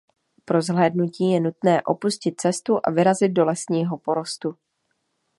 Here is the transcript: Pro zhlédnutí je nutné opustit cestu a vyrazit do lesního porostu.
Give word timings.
Pro 0.45 0.61
zhlédnutí 0.61 1.31
je 1.31 1.39
nutné 1.39 1.81
opustit 1.81 2.41
cestu 2.41 2.79
a 2.83 2.91
vyrazit 2.91 3.31
do 3.31 3.45
lesního 3.45 3.97
porostu. 3.97 4.57